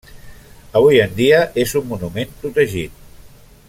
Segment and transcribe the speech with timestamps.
[0.79, 3.01] Avui en dia és un monument protegit.